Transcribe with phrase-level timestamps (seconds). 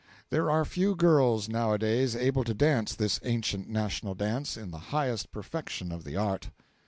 [0.31, 4.71] There are few girls now a days able to dance this ancient national dance in
[4.71, 6.49] the highest perfection of the art.